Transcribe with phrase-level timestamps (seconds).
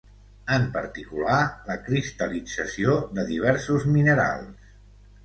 [0.53, 1.35] En particular,
[1.67, 4.73] la cristal·lització de diversos minerals.